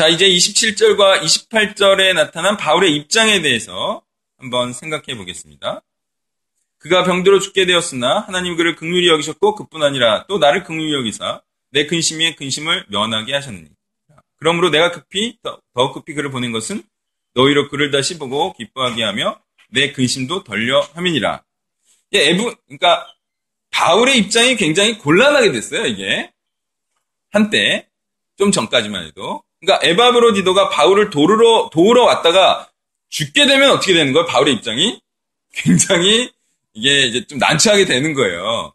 자, 0.00 0.08
이제 0.08 0.26
27절과 0.26 1.20
28절에 1.20 2.14
나타난 2.14 2.56
바울의 2.56 2.96
입장에 2.96 3.42
대해서 3.42 4.02
한번 4.38 4.72
생각해 4.72 5.14
보겠습니다. 5.14 5.82
그가 6.78 7.04
병들어 7.04 7.38
죽게 7.38 7.66
되었으나 7.66 8.20
하나님 8.20 8.56
그를 8.56 8.76
극률히 8.76 9.08
여기셨고 9.08 9.56
그뿐 9.56 9.82
아니라 9.82 10.24
또 10.26 10.38
나를 10.38 10.64
극률히 10.64 10.94
여기사 10.94 11.42
내 11.70 11.84
근심의 11.84 12.36
근심을 12.36 12.86
면하게 12.88 13.34
하셨느니. 13.34 13.68
그러므로 14.36 14.70
내가 14.70 14.90
급히 14.90 15.36
더, 15.42 15.60
더 15.74 15.92
급히 15.92 16.14
그를 16.14 16.30
보낸 16.30 16.50
것은 16.50 16.82
너희로 17.34 17.68
그를 17.68 17.90
다시 17.90 18.18
보고 18.18 18.54
기뻐하게 18.54 19.02
하며 19.02 19.38
내 19.68 19.92
근심도 19.92 20.44
덜려 20.44 20.80
함이니라. 20.94 21.44
예, 22.14 22.30
에브, 22.30 22.54
그러니까 22.68 23.06
바울의 23.70 24.16
입장이 24.16 24.56
굉장히 24.56 24.96
곤란하게 24.96 25.52
됐어요, 25.52 25.84
이게. 25.84 26.32
한때, 27.28 27.86
좀 28.38 28.50
전까지만 28.50 29.04
해도. 29.04 29.44
그러니까 29.60 29.86
에바브로디도가 29.86 30.70
바울을 30.70 31.10
도우러, 31.10 31.70
도우러 31.72 32.04
왔다가 32.04 32.70
죽게 33.10 33.46
되면 33.46 33.70
어떻게 33.70 33.92
되는 33.92 34.12
거예요? 34.12 34.26
바울의 34.26 34.54
입장이? 34.54 35.00
굉장히 35.52 36.30
이게 36.72 37.06
이제 37.06 37.26
좀 37.26 37.38
난처하게 37.38 37.84
되는 37.84 38.14
거예요. 38.14 38.72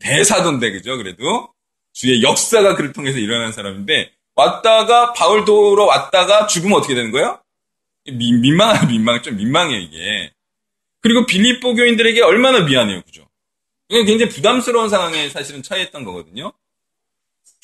대사돈데, 0.00 0.72
그죠? 0.72 0.96
그래도. 0.96 1.52
주의 1.92 2.22
역사가 2.22 2.76
그를 2.76 2.92
통해서 2.92 3.18
일어난 3.18 3.52
사람인데, 3.52 4.12
왔다가, 4.34 5.12
바울 5.12 5.44
도우러 5.44 5.84
왔다가 5.84 6.46
죽으면 6.46 6.78
어떻게 6.78 6.94
되는 6.94 7.10
거예요? 7.10 7.40
민, 8.12 8.40
민망해, 8.40 8.86
민망해. 8.86 9.22
좀 9.22 9.36
민망해, 9.36 9.78
이게. 9.78 10.32
그리고 11.00 11.26
빌립보 11.26 11.74
교인들에게 11.74 12.22
얼마나 12.22 12.60
미안해요, 12.60 13.02
그죠? 13.02 13.26
굉장히 13.88 14.28
부담스러운 14.28 14.88
상황에 14.88 15.28
사실은 15.28 15.62
처해있던 15.62 16.04
거거든요. 16.04 16.52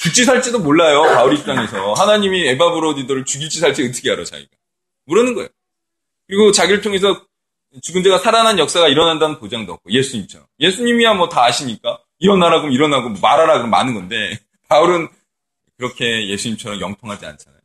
죽지 0.03 0.25
살지도 0.25 0.59
몰라요, 0.59 1.03
바울 1.15 1.35
입장에서. 1.35 1.93
하나님이 1.93 2.49
에바브로디도를 2.49 3.25
죽일지 3.25 3.61
살지 3.61 3.89
어떻게 3.89 4.11
알아, 4.11 4.25
자기가. 4.25 4.51
모르는 5.05 5.35
거예요. 5.35 5.49
그리고 6.27 6.51
자기를 6.51 6.81
통해서 6.81 7.25
죽은 7.83 8.03
자가 8.03 8.19
살아난 8.19 8.59
역사가 8.59 8.89
일어난다는 8.89 9.39
보장도 9.39 9.73
없고, 9.73 9.93
예수님처럼. 9.93 10.47
예수님이야 10.59 11.15
뭐 11.15 11.29
다 11.29 11.45
아시니까, 11.45 12.01
일어나라고 12.19 12.63
하면 12.63 12.73
일어나고, 12.73 13.11
뭐 13.11 13.21
말하라 13.21 13.53
그러면 13.55 13.71
많은 13.71 13.95
건데, 13.95 14.39
바울은 14.69 15.09
그렇게 15.77 16.29
예수님처럼 16.29 16.81
영통하지 16.81 17.25
않잖아요. 17.25 17.61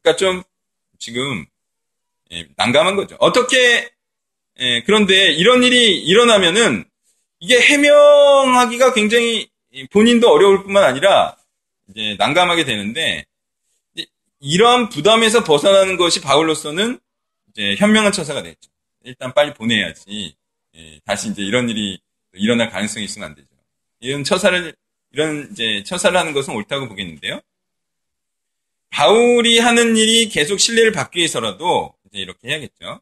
그러니까 0.00 0.16
좀, 0.18 0.42
지금, 0.98 1.44
예, 2.32 2.46
난감한 2.56 2.96
거죠. 2.96 3.16
어떻게, 3.18 3.90
예, 4.58 4.82
그런데 4.84 5.32
이런 5.32 5.62
일이 5.62 5.98
일어나면은, 5.98 6.84
이게 7.40 7.60
해명하기가 7.60 8.94
굉장히 8.94 9.48
본인도 9.90 10.30
어려울 10.30 10.62
뿐만 10.62 10.84
아니라, 10.84 11.36
이제 11.94 12.16
난감하게 12.18 12.64
되는데, 12.64 13.24
이러한 14.40 14.88
부담에서 14.88 15.44
벗어나는 15.44 15.96
것이 15.96 16.20
바울로서는 16.20 16.98
이제 17.50 17.76
현명한 17.76 18.10
처사가 18.12 18.42
됐죠. 18.42 18.70
일단 19.04 19.32
빨리 19.34 19.54
보내야지. 19.54 20.34
예, 20.74 21.00
다시 21.04 21.28
이제 21.30 21.42
이런 21.42 21.68
일이 21.68 22.00
일어날 22.32 22.70
가능성이 22.70 23.04
있으면 23.04 23.28
안 23.28 23.34
되죠. 23.34 23.48
이런 24.00 24.24
처사를, 24.24 24.74
이런 25.12 25.48
이제 25.52 25.82
처사를 25.84 26.18
하는 26.18 26.32
것은 26.32 26.54
옳다고 26.54 26.88
보겠는데요. 26.88 27.40
바울이 28.90 29.58
하는 29.58 29.96
일이 29.96 30.28
계속 30.28 30.58
신뢰를 30.58 30.92
받기 30.92 31.18
위해서라도 31.18 31.94
이제 32.06 32.18
이렇게 32.18 32.48
해야겠죠. 32.48 33.00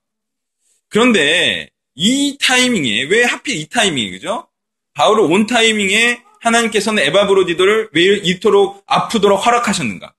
그런데 0.89 1.71
이 1.95 2.37
타이밍에, 2.41 3.05
왜 3.05 3.25
하필 3.25 3.57
이 3.57 3.67
타이밍이, 3.67 4.11
그죠? 4.11 4.49
바울을 4.95 5.25
온 5.25 5.47
타이밍에 5.47 6.23
하나님께서는 6.41 7.03
에바브로디도를 7.05 7.91
왜 7.93 8.03
이토록 8.17 8.83
아프도록 8.87 9.45
허락하셨는가? 9.45 10.15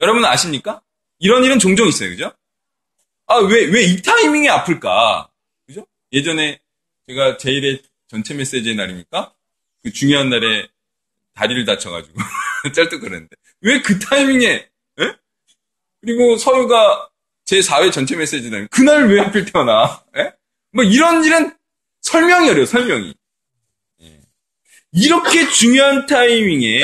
여러분 0.00 0.24
아십니까? 0.24 0.82
이런 1.18 1.44
일은 1.44 1.58
종종 1.58 1.88
있어요, 1.88 2.10
그죠? 2.10 2.32
아, 3.26 3.36
왜, 3.38 3.64
왜 3.66 3.84
이 3.84 4.02
타이밍에 4.02 4.48
아플까? 4.48 5.28
그죠? 5.66 5.86
예전에 6.12 6.60
제가 7.08 7.36
제일의 7.38 7.82
전체 8.08 8.34
메시지의 8.34 8.74
날입니까? 8.76 9.32
그 9.82 9.92
중요한 9.92 10.28
날에 10.30 10.68
다리를 11.34 11.64
다쳐가지고 11.64 12.14
짤뚝 12.74 13.00
그랬는데 13.00 13.34
왜 13.62 13.80
그 13.82 13.98
타이밍에 13.98 14.48
에? 15.00 15.12
그리고 16.00 16.36
서유가 16.36 17.08
제 17.44 17.60
4회 17.60 17.92
전체 17.92 18.16
메시지 18.16 18.50
날 18.50 18.66
그날 18.68 19.08
왜 19.08 19.20
하필 19.20 19.44
태어나? 19.44 20.02
에? 20.16 20.32
뭐 20.72 20.84
이런 20.84 21.24
일은 21.24 21.54
설명이 22.00 22.48
어려요 22.50 22.66
설명이 22.66 23.08
예. 23.08 23.14
이렇게 24.92 25.48
중요한 25.50 26.06
타이밍에 26.06 26.82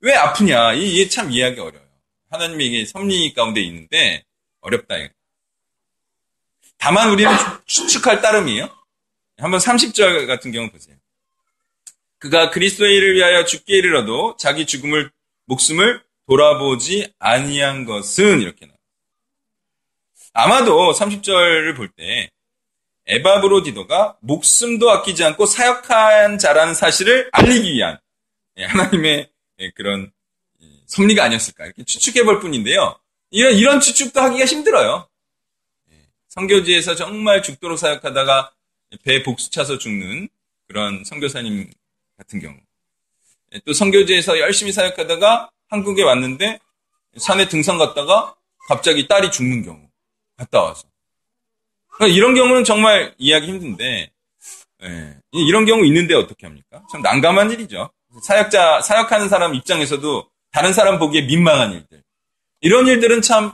왜 0.00 0.14
아프냐 0.14 0.74
이게 0.74 1.08
참 1.08 1.30
이해하기 1.30 1.60
어려워요 1.60 1.88
하나님에게 2.30 2.84
섭리 2.84 3.32
가운데 3.32 3.60
있는데 3.62 4.24
어렵다 4.60 4.96
이거. 4.96 5.08
다만 6.76 7.10
우리는 7.10 7.32
추측할 7.66 8.20
따름이에요 8.20 8.68
한번 9.38 9.60
30절 9.60 10.26
같은 10.26 10.52
경우 10.52 10.70
보세요 10.70 10.96
그가 12.18 12.50
그리스도의 12.50 12.96
일을 12.96 13.14
위하여 13.14 13.44
죽게 13.44 13.76
이르러도 13.76 14.36
자기 14.38 14.66
죽음을 14.66 15.10
목숨을 15.46 16.02
돌아보지 16.26 17.12
아니한 17.18 17.84
것은 17.86 18.42
이렇게 18.42 18.66
나와요. 18.66 18.78
아마도 20.34 20.92
30절을 20.92 21.76
볼 21.76 21.88
때 21.96 22.28
에바브로디도가 23.08 24.18
목숨도 24.20 24.90
아끼지 24.90 25.24
않고 25.24 25.46
사역한 25.46 26.38
자라는 26.38 26.74
사실을 26.74 27.30
알리기 27.32 27.72
위한 27.72 27.98
예, 28.58 28.64
하나님의 28.64 29.30
예, 29.60 29.70
그런 29.70 30.12
섭리가 30.86 31.24
아니었을까 31.24 31.66
이렇게 31.66 31.84
추측해 31.84 32.24
볼 32.24 32.40
뿐인데요. 32.40 32.98
이런 33.30 33.54
이런 33.54 33.80
추측도 33.80 34.20
하기가 34.20 34.44
힘들어요. 34.44 35.08
성교지에서 36.28 36.94
정말 36.94 37.42
죽도록 37.42 37.78
사역하다가 37.78 38.52
배 39.02 39.22
복수 39.22 39.50
차서 39.50 39.78
죽는 39.78 40.28
그런 40.66 41.04
선교사님 41.04 41.70
같은 42.16 42.40
경우. 42.40 42.56
또 43.64 43.72
선교지에서 43.72 44.38
열심히 44.38 44.72
사역하다가 44.72 45.50
한국에 45.68 46.02
왔는데 46.02 46.58
산에 47.16 47.48
등산 47.48 47.78
갔다가 47.78 48.34
갑자기 48.68 49.08
딸이 49.08 49.30
죽는 49.32 49.64
경우. 49.64 49.88
갔다 50.36 50.62
와서. 50.62 50.87
그러니까 51.98 52.16
이런 52.16 52.34
경우는 52.34 52.64
정말 52.64 53.14
이해하기 53.18 53.46
힘든데, 53.46 54.10
예, 54.84 55.14
이런 55.32 55.66
경우 55.66 55.84
있는데 55.84 56.14
어떻게 56.14 56.46
합니까? 56.46 56.82
참 56.90 57.02
난감한 57.02 57.50
일이죠. 57.50 57.90
사역자, 58.22 58.80
사역하는 58.82 59.28
사람 59.28 59.54
입장에서도 59.54 60.28
다른 60.52 60.72
사람 60.72 60.98
보기에 60.98 61.22
민망한 61.22 61.72
일들. 61.72 62.02
이런 62.60 62.86
일들은 62.86 63.20
참, 63.22 63.52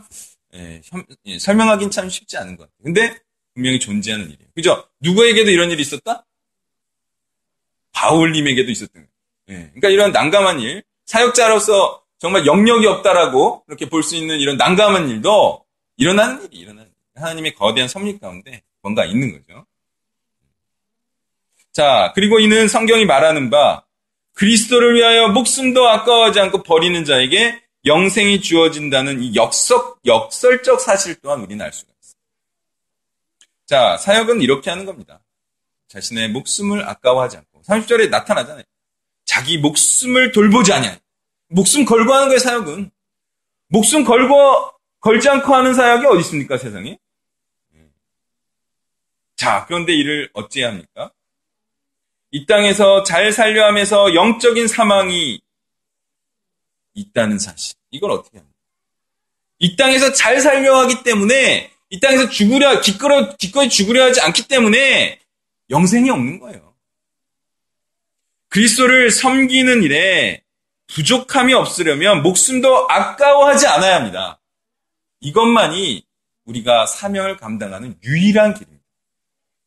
예, 0.54 0.80
예, 1.26 1.38
설명하기는 1.38 1.90
참 1.90 2.08
쉽지 2.08 2.36
않은 2.36 2.56
것 2.56 2.64
같아요. 2.64 2.76
근데 2.84 3.18
분명히 3.54 3.80
존재하는 3.80 4.26
일이에요. 4.26 4.50
그죠? 4.54 4.84
누구에게도 5.00 5.50
이런 5.50 5.70
일이 5.70 5.80
있었다? 5.82 6.24
바울님에게도 7.92 8.70
있었던 8.70 8.92
거예요. 8.94 9.08
예. 9.50 9.54
그러니까 9.70 9.88
이런 9.88 10.12
난감한 10.12 10.60
일, 10.60 10.82
사역자로서 11.06 12.02
정말 12.18 12.46
영역이 12.46 12.86
없다라고 12.86 13.64
이렇게 13.68 13.88
볼 13.88 14.02
수 14.02 14.16
있는 14.16 14.38
이런 14.38 14.56
난감한 14.56 15.08
일도 15.08 15.64
일어나는 15.96 16.44
일이 16.44 16.58
일어나는 16.58 16.83
일. 16.83 16.83
하나님의 17.14 17.54
거대한 17.54 17.88
섭리 17.88 18.18
가운데 18.18 18.62
뭔가 18.82 19.04
있는 19.04 19.32
거죠. 19.32 19.66
자, 21.72 22.12
그리고 22.14 22.38
이는 22.38 22.68
성경이 22.68 23.04
말하는 23.04 23.50
바 23.50 23.84
그리스도를 24.34 24.94
위하여 24.94 25.28
목숨도 25.28 25.88
아까워하지 25.88 26.40
않고 26.40 26.62
버리는 26.62 27.04
자에게 27.04 27.62
영생이 27.84 28.40
주어진다는 28.40 29.22
이 29.22 29.34
역석, 29.34 30.00
역설적 30.06 30.80
사실 30.80 31.16
또한 31.20 31.40
우리는 31.40 31.64
알 31.64 31.72
수가 31.72 31.92
있습니다. 31.92 32.20
자, 33.66 33.96
사역은 33.96 34.40
이렇게 34.40 34.70
하는 34.70 34.84
겁니다. 34.84 35.20
자신의 35.88 36.30
목숨을 36.30 36.88
아까워하지 36.88 37.36
않고 37.38 37.62
30절에 37.62 38.08
나타나잖아요. 38.10 38.64
자기 39.24 39.58
목숨을 39.58 40.32
돌보지 40.32 40.72
않냐. 40.72 40.98
목숨 41.48 41.84
걸고 41.84 42.12
하는 42.12 42.28
거예요, 42.28 42.38
사역은. 42.38 42.90
목숨 43.68 44.04
걸고, 44.04 44.70
걸지 45.00 45.28
않고 45.28 45.54
하는 45.54 45.74
사역이 45.74 46.06
어디 46.06 46.20
있습니까, 46.20 46.56
세상에? 46.58 46.98
자, 49.36 49.64
그런데 49.66 49.92
이를 49.94 50.30
어찌해야 50.32 50.70
합니까? 50.70 51.10
이 52.30 52.46
땅에서 52.46 53.04
잘 53.04 53.32
살려 53.32 53.66
하면서 53.66 54.14
영적인 54.14 54.66
사망이 54.68 55.40
있다는 56.94 57.38
사실. 57.38 57.76
이걸 57.90 58.10
어떻게 58.10 58.38
합니까? 58.38 58.54
이 59.58 59.76
땅에서 59.76 60.12
잘 60.12 60.40
살려 60.40 60.76
하기 60.80 61.02
때문에, 61.02 61.70
이 61.90 62.00
땅에서 62.00 62.28
죽으려, 62.28 62.80
기꺼이, 62.80 63.36
기꺼이 63.38 63.68
죽으려 63.68 64.04
하지 64.04 64.20
않기 64.20 64.48
때문에 64.48 65.20
영생이 65.70 66.10
없는 66.10 66.40
거예요. 66.40 66.74
그리스도를 68.48 69.10
섬기는 69.10 69.82
일에 69.82 70.42
부족함이 70.88 71.54
없으려면 71.54 72.22
목숨도 72.22 72.88
아까워하지 72.88 73.66
않아야 73.66 73.96
합니다. 73.96 74.40
이것만이 75.20 76.04
우리가 76.44 76.86
사명을 76.86 77.36
감당하는 77.36 77.96
유일한 78.04 78.54
길입니다. 78.54 78.73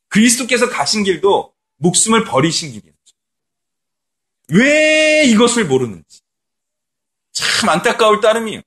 그리스도께서 0.09 0.69
가신 0.69 1.03
길도 1.03 1.53
목숨을 1.77 2.23
버리신 2.23 2.71
길이었죠. 2.71 2.97
왜 4.49 5.25
이것을 5.25 5.65
모르는지. 5.65 6.21
참 7.33 7.69
안타까울 7.69 8.21
따름이에요. 8.21 8.61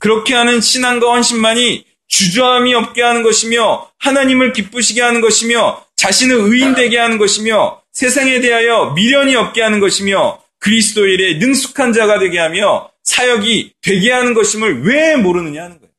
그렇게 0.00 0.34
하는 0.34 0.60
신앙과 0.60 1.12
헌신만이 1.12 1.86
주저함이 2.08 2.74
없게 2.74 3.02
하는 3.02 3.22
것이며 3.22 3.90
하나님을 3.98 4.52
기쁘시게 4.52 5.00
하는 5.00 5.20
것이며 5.20 5.86
자신을 5.96 6.36
의인되게 6.36 6.98
하는 6.98 7.18
것이며 7.18 7.82
세상에 7.92 8.40
대하여 8.40 8.92
미련이 8.94 9.36
없게 9.36 9.62
하는 9.62 9.80
것이며 9.80 10.42
그리스도 10.58 11.06
일에 11.06 11.38
능숙한 11.38 11.92
자가 11.92 12.18
되게 12.18 12.38
하며 12.38 12.90
사역이 13.02 13.74
되게 13.80 14.12
하는 14.12 14.34
것임을 14.34 14.82
왜 14.84 15.16
모르느냐 15.16 15.62
하는 15.62 15.78
거예요. 15.78 15.92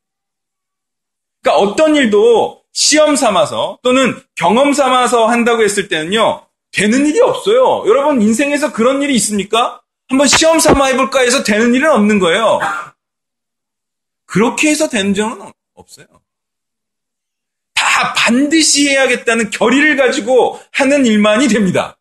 그러니까 1.41 1.61
어떤 1.61 1.95
일도 1.95 2.62
시험 2.73 3.15
삼아서 3.15 3.79
또는 3.83 4.19
경험 4.35 4.73
삼아서 4.73 5.27
한다고 5.27 5.63
했을 5.63 5.87
때는요, 5.87 6.45
되는 6.71 7.05
일이 7.05 7.21
없어요. 7.21 7.83
여러분 7.87 8.21
인생에서 8.21 8.73
그런 8.73 9.01
일이 9.03 9.15
있습니까? 9.15 9.81
한번 10.09 10.27
시험 10.27 10.59
삼아 10.59 10.87
해볼까 10.87 11.21
해서 11.21 11.43
되는 11.43 11.73
일은 11.73 11.89
없는 11.91 12.19
거예요. 12.19 12.59
그렇게 14.25 14.71
해서 14.71 14.89
되는 14.89 15.13
적은 15.13 15.51
없어요. 15.75 16.07
다 17.75 18.13
반드시 18.13 18.89
해야겠다는 18.89 19.51
결의를 19.51 19.95
가지고 19.95 20.59
하는 20.71 21.05
일만이 21.05 21.47
됩니다. 21.47 21.97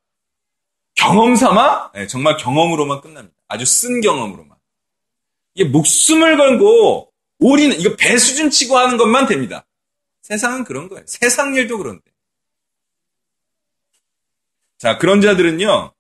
경험 0.95 1.37
삼아? 1.37 1.93
네, 1.95 2.07
정말 2.07 2.37
경험으로만 2.39 3.03
끝납니다. 3.03 3.35
아주 3.49 3.67
쓴 3.67 4.01
경험으로만. 4.01 4.57
이게 5.55 5.69
목숨을 5.69 6.39
걸고 6.39 7.13
올인, 7.41 7.73
이거 7.73 7.95
배 7.97 8.17
수준 8.17 8.51
치고 8.51 8.79
하는 8.79 8.97
것만 8.97 9.27
됩니다. 9.27 9.67
세상은 10.23 10.65
그런 10.65 10.89
거예요. 10.89 11.05
세상 11.07 11.55
일도 11.55 11.79
그런데. 11.79 12.03
자, 14.79 14.99
그런 14.99 15.21
자들은요, 15.21 15.93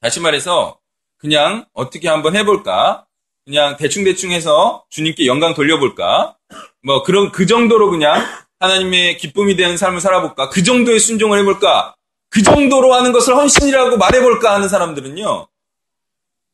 다시 0.00 0.20
말해서, 0.20 0.78
그냥 1.16 1.66
어떻게 1.72 2.08
한번 2.08 2.36
해볼까? 2.36 3.06
그냥 3.44 3.76
대충대충 3.76 4.30
해서 4.32 4.84
주님께 4.90 5.26
영광 5.26 5.54
돌려볼까? 5.54 6.36
뭐, 6.82 7.02
그런, 7.02 7.32
그 7.32 7.46
정도로 7.46 7.90
그냥 7.90 8.24
하나님의 8.58 9.16
기쁨이 9.18 9.56
되는 9.56 9.76
삶을 9.76 10.00
살아볼까? 10.00 10.50
그 10.50 10.62
정도의 10.62 11.00
순종을 11.00 11.38
해볼까? 11.40 11.94
그 12.28 12.42
정도로 12.42 12.94
하는 12.94 13.12
것을 13.12 13.34
헌신이라고 13.34 13.96
말해볼까 13.96 14.54
하는 14.54 14.68
사람들은요, 14.68 15.48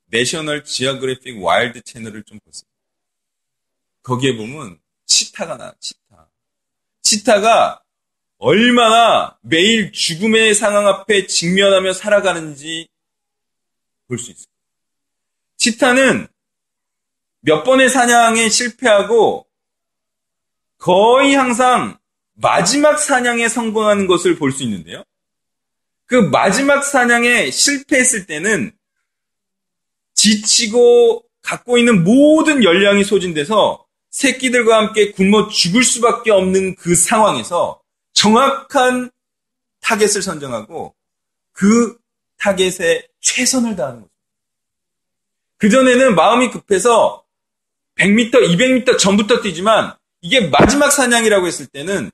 내셔널 0.07 0.65
지오그래픽 0.65 1.43
와일드 1.43 1.83
채널을 1.83 2.23
좀 2.25 2.39
보세요. 2.41 2.69
거기에 4.03 4.37
보면 4.37 4.79
치타가 5.05 5.57
나, 5.57 5.75
치타. 5.81 6.06
치타가 7.07 7.81
얼마나 8.39 9.39
매일 9.43 9.93
죽음의 9.93 10.55
상황 10.57 10.89
앞에 10.89 11.29
직면하며 11.29 11.93
살아가는지 11.93 12.89
볼 14.09 14.19
수 14.19 14.33
있어요. 14.33 14.47
치타는 15.57 16.27
몇 17.43 17.63
번의 17.63 17.91
사냥에 17.91 18.49
실패하고 18.49 19.47
거의 20.79 21.35
항상 21.35 21.97
마지막 22.35 22.99
사냥에 22.99 23.49
성공하는 23.49 24.09
것을 24.09 24.37
볼 24.37 24.51
수 24.51 24.65
있는데요. 24.65 25.05
그 26.07 26.17
마지막 26.17 26.83
사냥에 26.83 27.53
실패했을 27.53 28.27
때는 28.27 28.77
지치고 30.15 31.25
갖고 31.41 31.79
있는 31.79 32.03
모든 32.03 32.65
열량이 32.65 33.05
소진돼서 33.05 33.86
새끼들과 34.11 34.79
함께 34.79 35.13
굶어 35.13 35.49
죽을 35.49 35.85
수밖에 35.85 36.31
없는 36.31 36.77
그 36.77 36.95
상황에서 36.95 37.81
정확한 38.13 39.11
타겟을 39.81 40.23
선정하고 40.23 40.95
그 41.53 41.97
타겟에 42.39 43.07
최선을 43.21 43.77
다하는 43.77 44.01
거죠. 44.03 44.13
그전에는 45.59 46.15
마음이 46.15 46.51
급해서 46.51 47.25
100m, 47.97 48.33
200m 48.33 48.99
전부터 48.99 49.41
뛰지만 49.43 49.95
이게 50.21 50.49
마지막 50.49 50.91
사냥이라고 50.91 51.47
했을 51.47 51.67
때는 51.67 52.11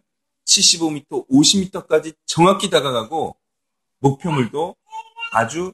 75m, 0.47 1.29
50m까지 1.29 2.15
정확히 2.27 2.71
다가가고 2.71 3.37
목표물도 3.99 4.77
아주 5.33 5.73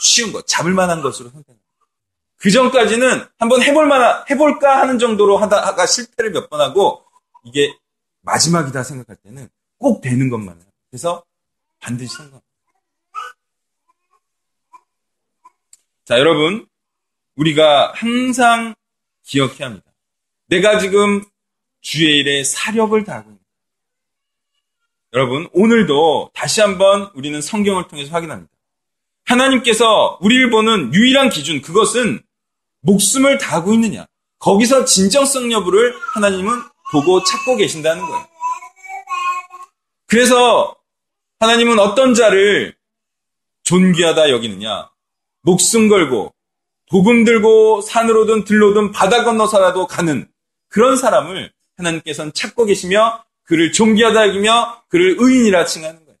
쉬운 0.00 0.32
것, 0.32 0.46
잡을 0.46 0.72
만한 0.72 1.02
것으로 1.02 1.30
선택합니다. 1.30 1.57
그 2.38 2.50
전까지는 2.50 3.24
한번 3.38 3.62
해볼 3.62 3.86
만한, 3.86 4.24
해볼까 4.30 4.78
하는 4.80 4.98
정도로 4.98 5.36
하다가 5.38 5.86
실패를 5.86 6.30
몇 6.32 6.48
번 6.48 6.60
하고 6.60 7.04
이게 7.44 7.74
마지막이다 8.22 8.82
생각할 8.82 9.16
때는 9.16 9.48
꼭 9.78 10.00
되는 10.00 10.28
것만 10.30 10.56
해요. 10.56 10.66
그래서 10.90 11.24
반드시 11.80 12.14
성공. 12.14 12.40
자, 16.04 16.18
여러분. 16.18 16.66
우리가 17.36 17.92
항상 17.94 18.74
기억해야 19.22 19.68
합니다. 19.68 19.92
내가 20.48 20.80
지금 20.80 21.24
주의 21.80 22.18
일에 22.18 22.42
사력을 22.42 23.04
다하고 23.04 23.30
있다. 23.30 23.40
여러분, 25.12 25.48
오늘도 25.52 26.32
다시 26.34 26.60
한번 26.60 27.12
우리는 27.14 27.40
성경을 27.40 27.86
통해서 27.86 28.10
확인합니다. 28.10 28.52
하나님께서 29.24 30.18
우리를 30.20 30.50
보는 30.50 30.92
유일한 30.94 31.30
기준, 31.30 31.62
그것은 31.62 32.20
목숨을 32.80 33.38
다하고 33.38 33.74
있느냐. 33.74 34.06
거기서 34.38 34.84
진정성 34.84 35.50
여부를 35.52 35.94
하나님은 36.14 36.62
보고 36.92 37.22
찾고 37.22 37.56
계신다는 37.56 38.02
거예요. 38.02 38.26
그래서 40.06 40.76
하나님은 41.40 41.78
어떤 41.78 42.14
자를 42.14 42.76
존귀하다 43.64 44.30
여기느냐. 44.30 44.90
목숨 45.42 45.88
걸고 45.88 46.34
복음 46.90 47.24
들고 47.24 47.82
산으로든 47.82 48.44
들로든 48.44 48.92
바다 48.92 49.24
건너서라도 49.24 49.86
가는 49.86 50.30
그런 50.68 50.96
사람을 50.96 51.52
하나님께서는 51.76 52.32
찾고 52.32 52.64
계시며 52.64 53.24
그를 53.44 53.72
존귀하다 53.72 54.28
여기며 54.28 54.82
그를 54.88 55.16
의인이라 55.18 55.66
칭하는 55.66 56.04
거예요. 56.04 56.18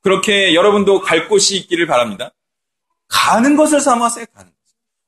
그렇게 0.00 0.54
여러분도 0.54 1.00
갈 1.00 1.28
곳이 1.28 1.56
있기를 1.56 1.86
바랍니다. 1.86 2.32
가는 3.08 3.56
것을 3.56 3.80
삼아서 3.80 4.24
가는 4.26 4.50
것. 4.50 4.57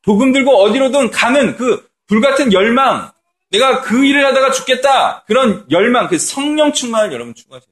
복음 0.03 0.33
들고 0.33 0.51
어디로든 0.63 1.11
가는 1.11 1.57
그 1.57 1.89
불같은 2.07 2.53
열망, 2.53 3.13
내가 3.51 3.83
그 3.83 4.05
일을 4.05 4.25
하다가 4.27 4.53
죽겠다. 4.53 5.25
그런 5.25 5.67
열망, 5.71 6.09
그 6.09 6.19
성령 6.19 6.73
충만을 6.73 7.13
여러분 7.13 7.35
추구하세요. 7.35 7.71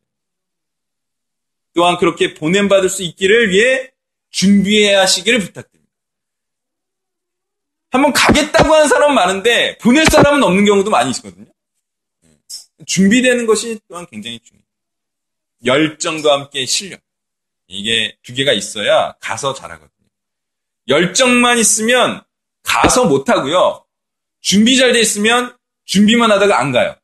또한 1.75 1.97
그렇게 1.97 2.35
보냄받을 2.35 2.89
수 2.89 3.03
있기를 3.03 3.51
위해 3.51 3.91
준비해야 4.31 5.03
하시기를 5.03 5.39
부탁드립니다. 5.39 5.93
한번 7.91 8.13
가겠다고 8.13 8.75
하는 8.75 8.89
사람은 8.89 9.15
많은데 9.15 9.79
보낼 9.79 10.05
사람은 10.07 10.43
없는 10.43 10.65
경우도 10.65 10.91
많이 10.91 11.11
있거든요. 11.13 11.47
준비되는 12.87 13.47
것이 13.47 13.79
또한 13.89 14.07
굉장히 14.11 14.39
중요해요. 14.41 14.67
열정과 15.65 16.33
함께 16.33 16.67
실력. 16.67 17.01
이게 17.67 18.17
두 18.23 18.35
개가 18.35 18.53
있어야 18.53 19.15
가서 19.21 19.55
잘하거든요. 19.55 19.88
열정만 20.89 21.59
있으면 21.59 22.23
가서 22.63 23.07
못 23.07 23.29
하고요. 23.29 23.85
준비 24.41 24.77
잘 24.77 24.93
돼 24.93 25.01
있으면 25.01 25.57
준비만 25.85 26.31
하다가 26.33 26.59
안 26.59 26.73
가요. 26.73 26.97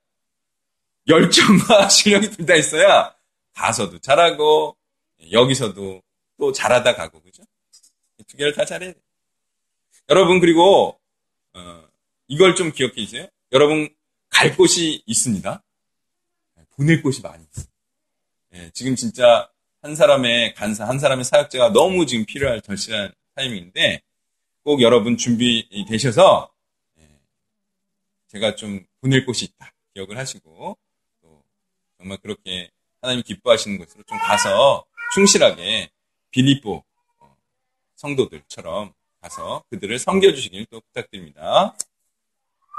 열정과 1.06 1.88
실력이 1.90 2.30
둘 2.30 2.46
다 2.46 2.54
있어야 2.54 3.14
가서도 3.54 3.98
잘하고 4.00 4.76
여기서도 5.30 6.02
또 6.38 6.52
잘하다 6.52 6.96
가고 6.96 7.20
그죠? 7.22 7.42
두 8.26 8.36
개를 8.36 8.52
다 8.54 8.64
돼요. 8.64 8.92
여러분 10.10 10.40
그리고 10.40 10.98
어, 11.54 11.84
이걸 12.28 12.54
좀 12.54 12.72
기억해 12.72 12.94
주세요. 12.94 13.26
여러분 13.52 13.88
갈 14.30 14.56
곳이 14.56 15.02
있습니다. 15.06 15.62
보낼 16.76 17.02
곳이 17.02 17.22
많이 17.22 17.44
있어요. 17.52 17.66
예, 18.54 18.70
지금 18.74 18.96
진짜 18.96 19.48
한 19.82 19.94
사람의 19.94 20.54
간사, 20.54 20.88
한 20.88 20.98
사람의 20.98 21.24
사역자가 21.24 21.72
너무 21.72 22.06
지금 22.06 22.24
필요할 22.24 22.60
절실한 22.62 23.12
타이밍인데 23.34 24.00
꼭 24.62 24.80
여러분 24.82 25.16
준비되셔서 25.16 26.52
예, 26.98 27.08
제가 28.28 28.54
좀 28.54 28.84
보낼 29.00 29.26
곳이 29.26 29.46
있다 29.46 29.72
기억을 29.94 30.16
하시고 30.16 30.78
또 31.20 31.44
정말 31.98 32.18
그렇게 32.18 32.70
하나님 33.00 33.22
기뻐하시는 33.22 33.78
곳으로 33.78 34.02
좀 34.04 34.18
가서 34.18 34.84
충실하게 35.14 35.90
빌립보 36.30 36.82
어, 37.18 37.36
성도들처럼 37.96 38.92
가서 39.20 39.64
그들을 39.70 39.98
섬겨주시길 39.98 40.66
또 40.66 40.80
부탁드립니다. 40.80 41.76